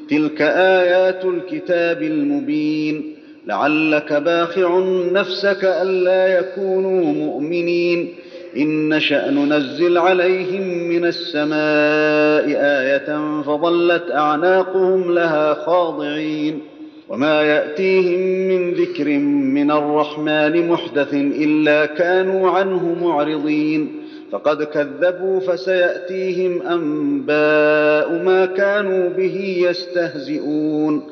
[0.09, 3.15] تلك آيات الكتاب المبين.
[3.47, 4.79] لعلك باخع
[5.11, 8.13] نفسك ألا يكونوا مؤمنين.
[8.57, 16.72] إن نشأ ننزل عليهم من السماء آية فظلت أعناقهم لها خاضعين.
[17.09, 23.91] وما يأتيهم من ذكر من الرحمن محدث إلا كانوا عنه معرضين.
[24.31, 31.03] فقد كذبوا فسيأتيهم أنباء ما كانوا به يستهزئون.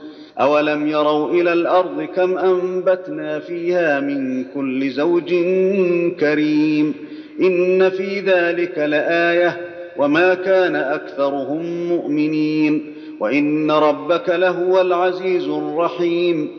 [0.41, 5.35] أولم يروا إلى الأرض كم أنبتنا فيها من كل زوج
[6.19, 6.93] كريم.
[7.41, 9.57] إن في ذلك لآية.
[9.97, 13.00] وما كان أكثرهم مؤمنين.
[13.21, 16.51] وإن ربك لهو العزيز الرحيم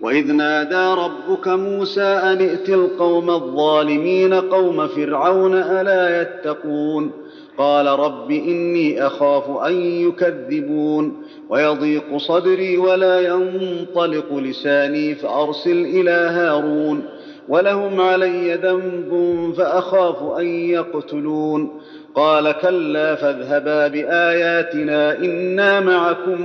[0.00, 7.10] وإذ نادى ربك موسى أن ائت القوم الظالمين قوم فرعون ألا يتقون
[7.58, 17.02] قال رب إني أخاف أن يكذبون ويضيق صدري ولا ينطلق لساني فأرسل إلى هارون
[17.48, 21.70] ولهم علي ذنب فأخاف أن يقتلون
[22.16, 26.40] قال كلا فاذهبا بآياتنا إنا معكم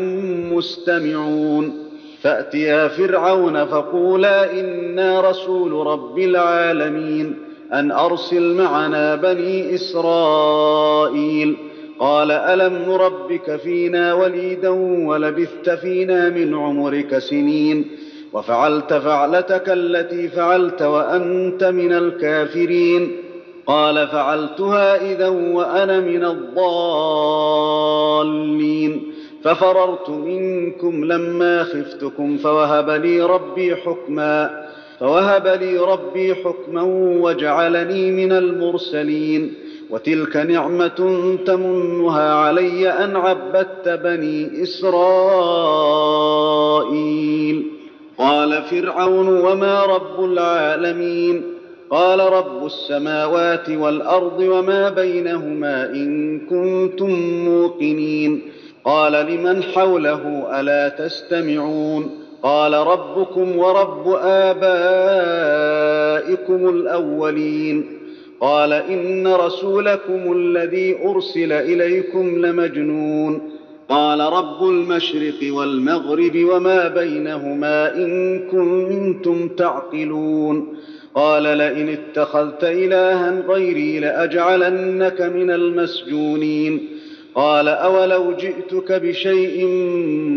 [0.53, 1.87] مستمعون.
[2.21, 7.35] فأتيا فرعون فقولا إنا رسول رب العالمين.
[7.73, 11.57] أن أرسل معنا بني إسرائيل.
[11.99, 14.69] قال ألم نربك فينا وليدا
[15.07, 17.85] ولبثت فينا من عمرك سنين.
[18.33, 23.11] وفعلت فعلتك التي فعلت وأنت من الكافرين.
[23.71, 26.61] قال فعلتها إذا وأنا من الضالين.
[29.43, 34.65] ففررت منكم لما خفتكم فوهب لي ربي حكما
[34.99, 36.81] فوهب لي ربي حكما
[37.21, 39.53] وجعلني من المرسلين.
[39.89, 44.91] وتلك نعمة تمنها علي أن عبدت بني إسرائيل.
[48.17, 51.43] قال فرعون وما رب العالمين.
[51.91, 57.09] قال رب السماوات والأرض وما بينهما إن كنتم
[57.45, 58.41] موقنين.
[58.85, 62.09] قال لمن حوله ألا تستمعون؟
[62.43, 64.59] قال ربكم ورب آبائكم
[66.69, 67.85] الأولين.
[68.41, 73.51] قال إن رسولكم الذي أرسل إليكم لمجنون.
[73.89, 80.67] قال رب المشرق والمغرب وما بينهما إن كنتم تعقلون.
[81.15, 86.87] قال لئن اتخذت إلها غيري لأجعلنك من المسجونين.
[87.35, 89.65] قال أولو جئتك بشيء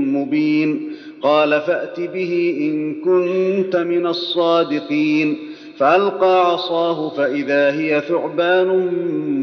[0.06, 0.92] مبين.
[1.22, 5.38] قال فأت به إن كنت من الصادقين.
[5.78, 8.90] فألقى عصاه فإذا هي ثعبان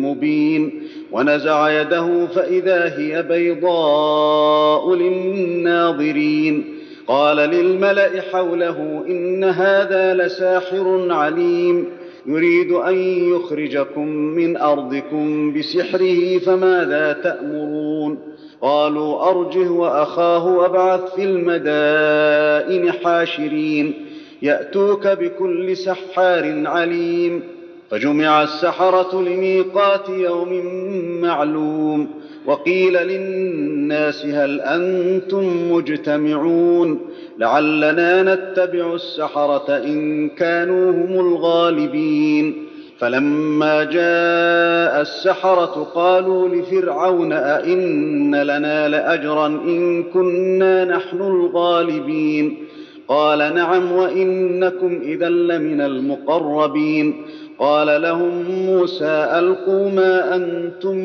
[0.01, 0.81] مبين.
[1.11, 6.80] ونزع يده فإذا هي بيضاء للناظرين.
[7.11, 11.85] قال للملأ حوله إن هذا لساحر عليم.
[12.25, 12.97] يريد أن
[13.35, 18.17] يخرجكم من أرضكم بسحره فماذا تأمرون؟
[18.61, 23.93] قالوا أرجه وأخاه وابعث في المدائن حاشرين.
[24.41, 27.43] يأتوك بكل سحار عليم.
[27.89, 30.65] فجمع السحرة لميقات يوم
[31.21, 32.07] معلوم.
[32.45, 36.99] وقيل للناس هل أنتم مجتمعون
[37.39, 42.65] لعلنا نتبع السحرة إن كانوا هم الغالبين.
[42.99, 52.57] فلما جاء السحرة قالوا لفرعون أئن لنا لأجرا إن كنا نحن الغالبين.
[53.07, 57.25] قال نعم وإنكم إذا لمن المقربين.
[57.61, 60.97] قال لهم موسى ألقوا ما أنتم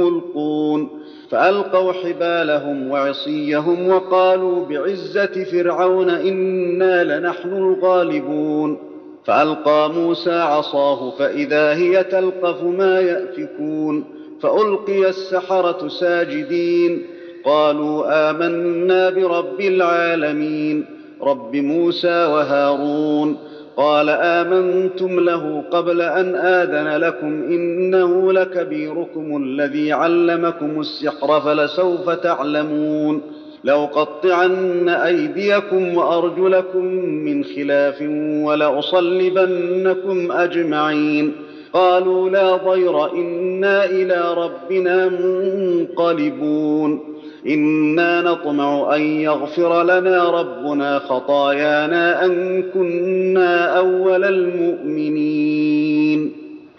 [0.00, 0.88] ملقون
[1.30, 8.78] فألقوا حبالهم وعصيهم وقالوا بعزة فرعون إنا لنحن الغالبون
[9.24, 14.04] فألقى موسى عصاه فإذا هي تلقف ما يأفكون
[14.40, 17.02] فألقي السحرة ساجدين
[17.44, 20.84] قالوا آمنا برب العالمين
[21.22, 23.36] رب موسى وهارون
[23.76, 33.22] قال آمنتم له قبل أن آذن لكم إنه لكبيركم الذي علمكم السحر فلسوف تعلمون
[33.64, 36.84] لأقطعن أيديكم وأرجلكم
[37.24, 38.02] من خلاف
[38.44, 41.32] ولأصلبنكم أجمعين
[41.72, 47.00] قالوا لا ضير إنا إلى ربنا منقلبون.
[47.48, 56.32] إنا نطمع أن يغفر لنا ربنا خطايانا أن كنا أول المؤمنين.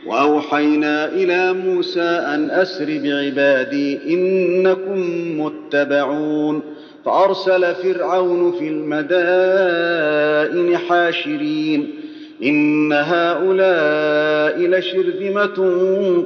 [0.08, 5.02] وأوحينا إلى موسى أن أسر بعبادي إنكم
[5.42, 6.62] متبعون.
[7.06, 12.03] فأرسل فرعون في المدائن حاشرين.
[12.44, 15.74] إن هؤلاء لشرذمة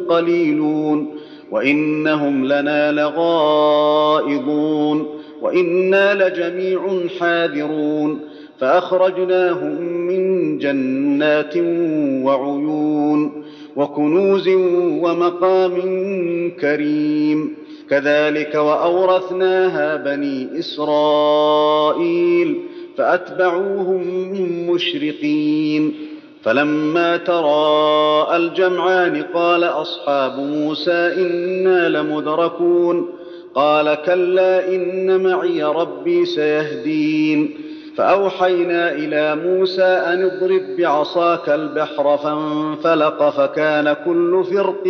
[0.09, 1.15] قليلون
[1.51, 5.07] وإنهم لنا لغائظون
[5.41, 8.19] وإنا لجميع حاذرون.
[8.59, 11.57] فأخرجناهم من جنات
[12.25, 13.43] وعيون
[13.75, 14.49] وكنوز
[15.03, 15.75] ومقام
[16.61, 17.55] كريم.
[17.89, 22.57] كذلك وأورثناها بني إسرائيل
[22.97, 24.01] فأتبعوهم
[24.69, 25.93] مشرقين.
[26.43, 33.09] فلما تراءى الجمعان قال أصحاب موسى إنا لمدركون
[33.55, 37.49] قال كلا إن معي ربي سيهدين
[37.95, 44.83] فأوحينا إلى موسى أن اضرب بعصاك البحر فانفلق فكان كل فرق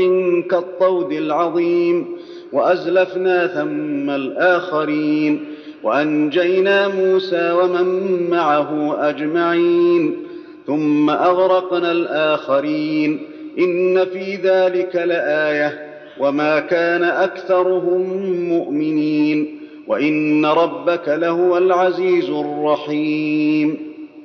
[0.51, 2.17] كالطود العظيم
[2.53, 5.45] وأزلفنا ثم الآخرين
[5.83, 10.26] وأنجينا موسى ومن معه أجمعين
[10.67, 13.19] ثم أغرقنا الآخرين.
[13.59, 15.87] إن في ذلك لآية.
[16.19, 18.01] وما كان أكثرهم
[18.49, 19.59] مؤمنين.
[19.87, 23.77] وإن ربك لهو العزيز الرحيم.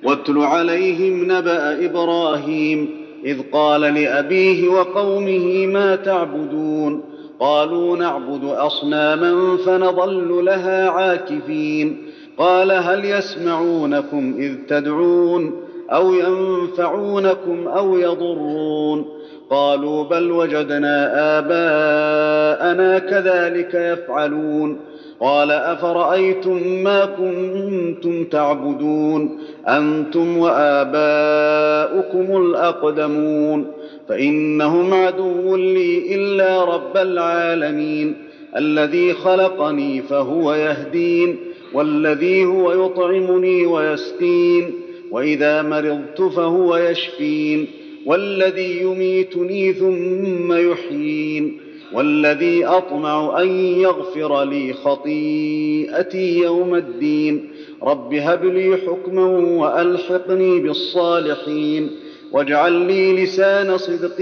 [0.04, 2.90] واتل عليهم نبأ إبراهيم.
[3.24, 7.04] إذ قال لأبيه وقومه ما تعبدون.
[7.40, 11.96] قالوا نعبد أصناما فنظل لها عاكفين.
[12.38, 19.06] قال هل يسمعونكم إذ تدعون؟ أو ينفعونكم أو يضرون.
[19.50, 24.80] قالوا بل وجدنا آباءنا كذلك يفعلون.
[25.20, 33.66] قال أفرأيتم ما كنتم تعبدون؟ أنتم وآباؤكم الأقدمون.
[34.08, 38.16] فإنهم عدو لي إلا رب العالمين.
[38.56, 41.36] الذي خلقني فهو يهدين
[41.74, 44.81] والذي هو يطعمني ويسقين.
[45.12, 47.66] وإذا مرضت فهو يشفين
[48.06, 51.60] والذي يميتني ثم يحيين
[51.92, 53.48] والذي أطمع أن
[53.80, 57.48] يغفر لي خطيئتي يوم الدين
[57.82, 61.90] رب هب لي حكما وألحقني بالصالحين
[62.32, 64.16] واجعل لي لسان صدق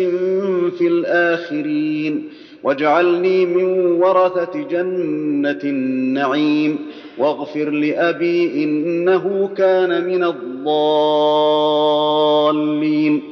[0.78, 2.28] في الآخرين
[2.65, 3.65] واجعلني من
[4.03, 6.79] ورثة جنة النعيم.
[7.19, 13.23] واغفر لأبي إنه كان من الضالين.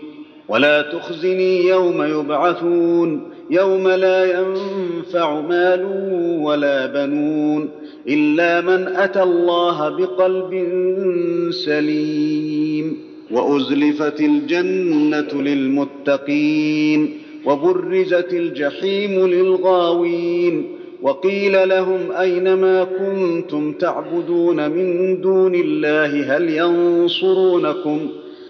[0.49, 3.23] ولا تخزني يوم يبعثون.
[3.51, 5.85] يوم لا ينفع مال
[6.43, 7.69] ولا بنون
[8.09, 10.67] إلا من أتى الله بقلب
[11.51, 12.97] سليم.
[13.31, 17.28] وأزلفت الجنة للمتقين.
[17.49, 20.67] وبرزت الجحيم للغاوين
[21.03, 28.01] وقيل لهم أين ما كنتم تعبدون من دون الله؟ هل ينصرونكم؟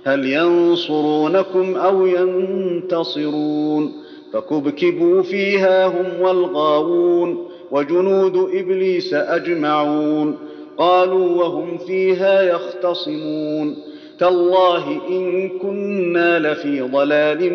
[0.05, 3.93] هل ينصرونكم أو ينتصرون؟
[4.33, 10.37] فكبكبوا فيها هم والغاوون وجنود إبليس أجمعون
[10.79, 13.77] قالوا وهم فيها يختصمون
[14.19, 17.53] تالله إن كنا لفي ضلال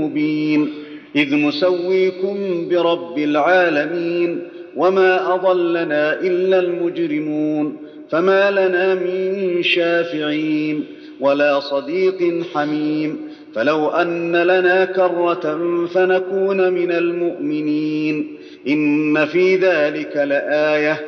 [0.00, 0.83] مبين
[1.16, 4.42] إذ نسويكم برب العالمين
[4.76, 7.76] وما أضلنا إلا المجرمون
[8.10, 10.84] فما لنا من شافعين
[11.20, 13.16] ولا صديق حميم
[13.54, 15.58] فلو أن لنا كرة
[15.94, 18.36] فنكون من المؤمنين
[18.68, 21.00] إن في ذلك لآية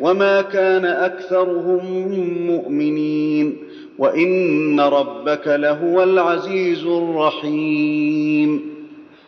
[0.00, 1.84] وما كان أكثرهم
[2.46, 3.56] مؤمنين
[3.98, 8.73] وإن ربك لهو العزيز الرحيم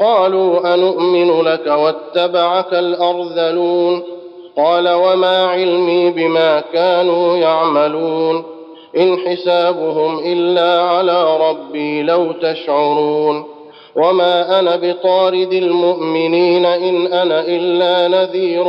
[0.00, 4.02] قالوا انومن لك واتبعك الأرذلون
[4.56, 8.44] قال وما علمي بما كانوا يعملون
[8.96, 13.44] إن حسابهم إلا على ربي لو تشعرون
[13.96, 18.64] وما أنا بطارد المؤمنين إن أنا إلا نذير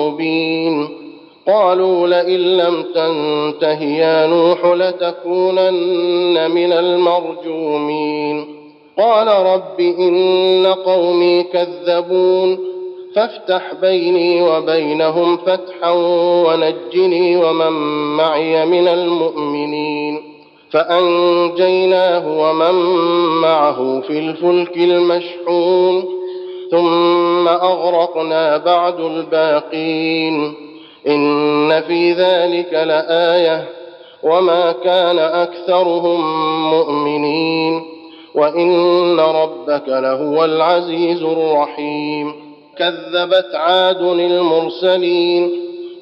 [0.00, 0.88] مبين
[1.46, 8.55] قالوا لئن لم تنته يا نوح لتكونن من المرجومين
[8.98, 12.58] قال رب إن قومي كذبون
[13.14, 15.90] فافتح بيني وبينهم فتحا
[16.46, 17.72] ونجني ومن
[18.16, 20.20] معي من المؤمنين
[20.70, 22.74] فأنجيناه ومن
[23.40, 26.04] معه في الفلك المشحون
[26.70, 30.54] ثم أغرقنا بعد الباقين
[31.06, 33.64] إن في ذلك لآية
[34.22, 36.20] وما كان أكثرهم
[36.70, 37.95] مؤمنين
[38.36, 42.32] وإن ربك لهو العزيز الرحيم.
[42.78, 45.50] كذبت عاد المرسلين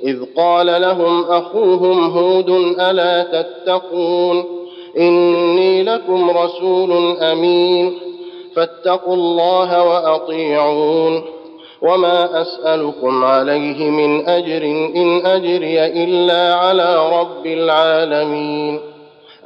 [0.05, 2.51] إذ قال لهم أخوهم هود
[2.81, 4.45] ألا تتقون؟
[4.99, 7.93] إني لكم رسول أمين.
[8.57, 11.23] فاتقوا الله وأطيعون.
[11.83, 14.63] وما أسألكم عليه من أجر
[14.97, 18.94] إن أجري إلا على رب العالمين.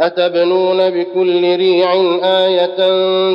[0.00, 1.92] أتبنون بكل ريع
[2.24, 2.76] آية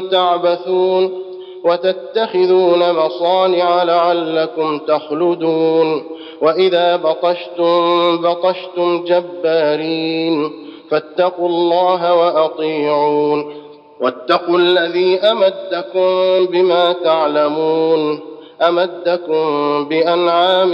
[0.09, 1.23] تعبثون
[1.63, 6.03] وتتخذون مصانع لعلكم تخلدون
[6.41, 10.51] وإذا بطشتم بطشتم جبارين
[10.89, 13.53] فاتقوا الله وأطيعون
[14.01, 18.19] واتقوا الذي أمدكم بما تعلمون
[18.61, 19.45] أمدكم
[19.89, 20.71] بأنعام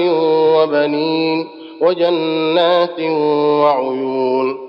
[0.56, 1.48] وبنين
[1.82, 3.00] وجنات
[3.62, 4.69] وعيون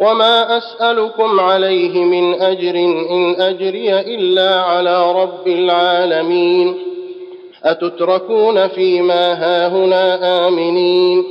[0.00, 2.74] وما اسالكم عليه من اجر
[3.10, 6.74] ان اجري الا على رب العالمين
[7.64, 11.24] اتتركون فيما هاهنا امنين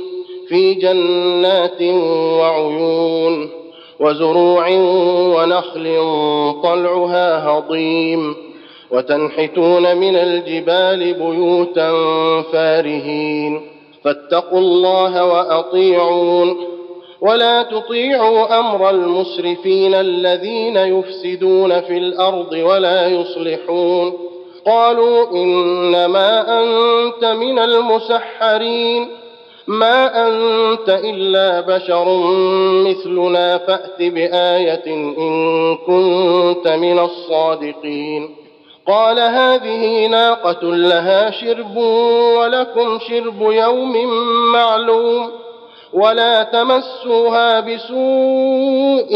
[0.48, 1.82] في جنات
[2.40, 3.50] وعيون
[4.00, 4.68] وزروع
[5.36, 5.96] ونخل
[6.62, 8.36] طلعها هضيم
[8.90, 11.92] وتنحتون من الجبال بيوتا
[12.52, 13.60] فارهين
[14.04, 16.56] فاتقوا الله واطيعون
[17.20, 24.12] ولا تطيعوا أمر المسرفين الذين يفسدون في الأرض ولا يصلحون.
[24.66, 29.08] قالوا إنما أنت من المسحرين.
[29.66, 32.16] ما أنت إلا بشر
[32.88, 34.86] مثلنا فأت بآية
[35.18, 38.36] إن كنت من الصادقين.
[38.86, 41.76] قال هذه ناقة لها شرب
[42.38, 44.06] ولكم شرب يوم
[44.52, 45.47] معلوم.
[45.98, 49.08] ولا تمسوها بسوء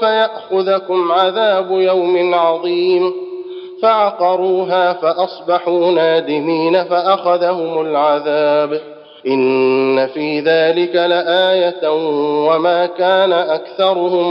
[0.00, 3.12] فيأخذكم عذاب يوم عظيم.
[3.82, 8.80] فعقروها فأصبحوا نادمين فأخذهم العذاب.
[9.26, 11.90] إن في ذلك لآية
[12.48, 14.26] وما كان أكثرهم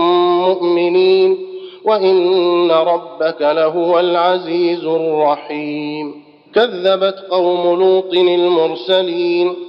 [0.48, 1.38] مؤمنين.
[1.86, 6.14] وإن ربك لهو العزيز الرحيم.
[6.56, 9.69] كذبت قوم لوط المرسلين.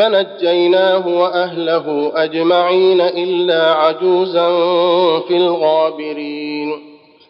[0.00, 4.48] فنجيناه وأهله أجمعين إلا عجوزا
[5.20, 6.72] في الغابرين.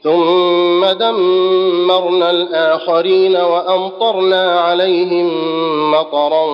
[0.03, 5.31] ثم دمرنا الآخرين وأمطرنا عليهم
[5.91, 6.47] مطرا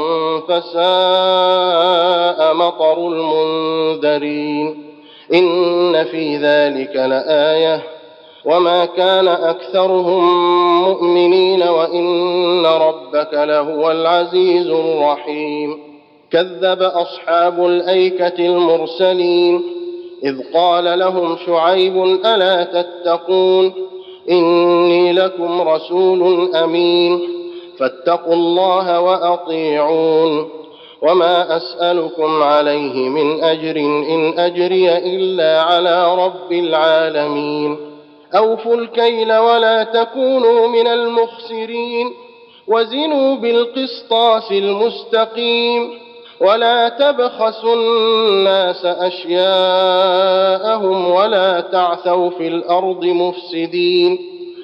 [0.48, 4.84] فساء مطر المنذرين.
[5.34, 7.82] إن في ذلك لآية.
[8.44, 10.24] وما كان أكثرهم
[10.82, 15.85] مؤمنين وإن ربك لهو العزيز الرحيم.
[16.32, 19.62] كذب أصحاب الأيكة المرسلين
[20.24, 23.72] إذ قال لهم شعيب ألا تتقون
[24.30, 27.20] إني لكم رسول أمين
[27.78, 30.48] فاتقوا الله وأطيعون
[31.02, 37.76] وما أسألكم عليه من أجر إن أجري إلا على رب العالمين
[38.36, 42.12] أوفوا الكيل ولا تكونوا من المخسرين
[42.68, 46.05] وزنوا بالقسطاس المستقيم
[46.40, 48.84] ولا تبخسوا الناس
[49.86, 54.18] أشياءهم ولا تعثوا في الأرض مفسدين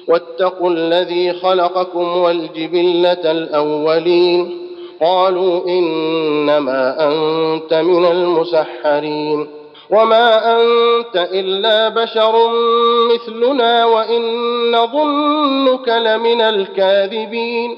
[0.07, 4.57] واتقوا الذي خلقكم والجبلة الأولين
[5.01, 9.47] قالوا إنما أنت من المسحرين
[9.89, 12.35] وما أنت إلا بشر
[13.13, 14.21] مثلنا وإن
[14.71, 17.77] نظنك لمن الكاذبين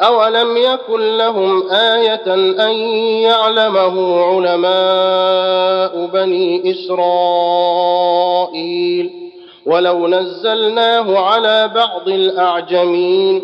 [0.00, 2.24] اولم يكن لهم إيه
[2.68, 2.74] ان
[3.22, 6.70] يعلمه علماء بني
[8.44, 9.10] اسرائيل
[9.66, 13.42] ولو نزلناه على بعض الاعجمين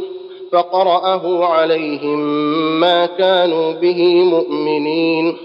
[0.52, 2.21] فقراه عليهم
[2.80, 5.36] ما كانوا به مؤمنين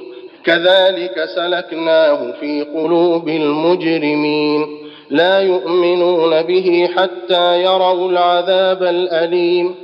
[0.45, 4.67] كذلك سلكناه في قلوب المجرمين
[5.09, 9.75] لا يؤمنون به حتى يروا العذاب الاليم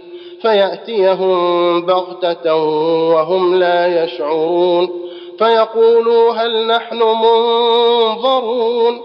[0.41, 2.55] فيأتيهم بغتة
[3.13, 4.89] وهم لا يشعرون.
[5.39, 9.01] فيقولوا هل نحن منظرون؟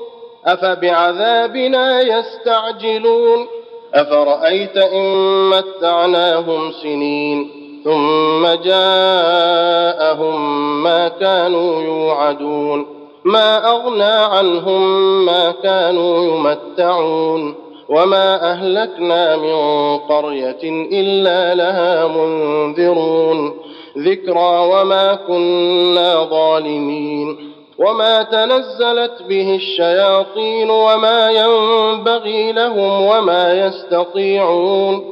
[0.46, 3.46] أفبعذابنا يستعجلون؟
[3.94, 5.04] أفرأيت إن
[5.50, 7.50] متعناهم سنين
[7.84, 10.36] ثم جاءهم
[10.82, 12.86] ما كانوا يوعدون.
[13.24, 14.82] ما أغنى عنهم
[15.26, 17.65] ما كانوا يمتعون.
[17.88, 19.54] وما اهلكنا من
[19.98, 23.54] قريه الا لها منذرون
[23.98, 35.04] ذكرى وما كنا ظالمين وما تنزلت به الشياطين وما ينبغي لهم وما يستطيعون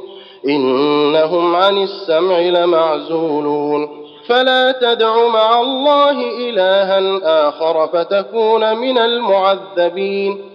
[0.47, 10.54] انهم عن السمع لمعزولون فلا تدع مع الله الها اخر فتكون من المعذبين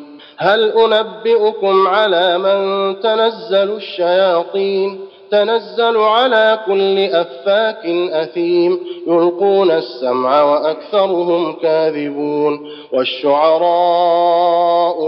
[0.41, 4.99] هل أنبئكم على من تنزل الشياطين؟
[5.31, 12.59] تنزل على كل أفاك أثيم يلقون السمع وأكثرهم كاذبون
[12.93, 13.93] والشعراء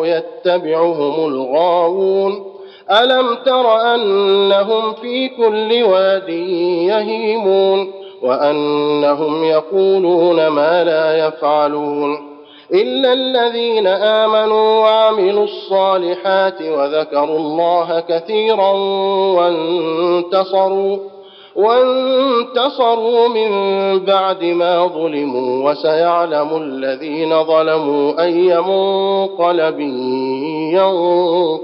[0.06, 2.46] يتبعهم الغاوون.
[2.92, 6.30] ألم تر أنهم في كل واد
[6.90, 7.92] يهيمون
[8.22, 12.33] وأنهم يقولون ما لا يفعلون.
[12.74, 18.72] الا الذين امنوا وعملوا الصالحات وذكروا الله كثيرا
[19.38, 20.98] وانتصروا
[21.56, 23.52] وانتصروا من
[24.06, 29.80] بعد ما ظلموا وسيعلم الذين ظلموا اي منقلب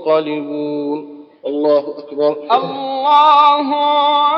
[0.06, 1.20] ينقلبون.
[1.48, 2.36] الله أكبر.
[2.52, 3.74] الله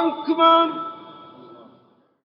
[0.07, 0.90] أكبر.